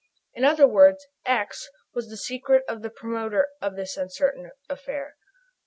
[0.33, 5.15] In other words, "x" was the secret of the promoter of this uncertain affair.